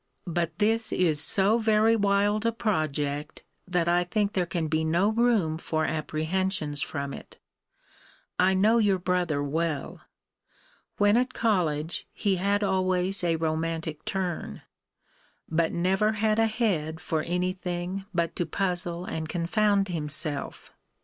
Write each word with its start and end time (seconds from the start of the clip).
But 0.25 0.57
this 0.57 0.91
is 0.91 1.21
so 1.21 1.59
very 1.59 1.95
wild 1.95 2.43
a 2.47 2.51
project, 2.51 3.43
that 3.67 3.87
I 3.87 4.03
think 4.03 4.33
there 4.33 4.47
can 4.47 4.67
be 4.67 4.83
no 4.83 5.09
room 5.09 5.59
for 5.59 5.85
apprehensions 5.85 6.81
from 6.81 7.13
it. 7.13 7.37
I 8.39 8.55
know 8.55 8.79
your 8.79 8.97
brother 8.97 9.43
well. 9.43 10.01
When 10.97 11.17
at 11.17 11.35
college, 11.35 12.07
he 12.13 12.37
had 12.37 12.63
always 12.63 13.23
a 13.23 13.35
romantic 13.35 14.03
turn: 14.03 14.63
but 15.47 15.71
never 15.71 16.13
had 16.13 16.39
a 16.39 16.47
head 16.47 16.99
for 16.99 17.21
any 17.21 17.53
thing 17.53 18.05
but 18.11 18.35
to 18.37 18.47
puzzle 18.47 19.05
and 19.05 19.29
confound 19.29 19.89
himself. 19.89 20.73